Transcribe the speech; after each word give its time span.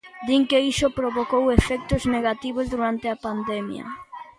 Din 0.27 0.43
que 0.49 0.59
iso 0.73 0.95
provocou 0.99 1.43
efectos 1.59 2.03
negativos 2.15 2.67
durante 2.73 3.05
a 3.09 3.19
pandemia. 3.25 3.85